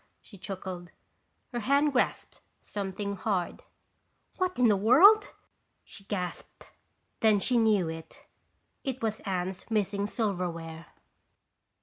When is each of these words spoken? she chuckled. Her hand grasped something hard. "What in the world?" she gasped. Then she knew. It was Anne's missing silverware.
she 0.19 0.35
chuckled. 0.35 0.89
Her 1.53 1.59
hand 1.59 1.93
grasped 1.93 2.41
something 2.59 3.15
hard. 3.17 3.61
"What 4.37 4.57
in 4.57 4.67
the 4.67 4.75
world?" 4.75 5.31
she 5.83 6.05
gasped. 6.05 6.71
Then 7.19 7.39
she 7.39 7.59
knew. 7.59 7.87
It 7.87 9.03
was 9.03 9.19
Anne's 9.27 9.69
missing 9.69 10.07
silverware. 10.07 10.87